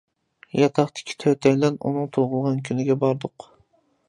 [0.59, 3.51] ياتاقتىكى تۆتەيلەن ئۇنىڭ تۇغۇلغان كۈنىگە باردۇق.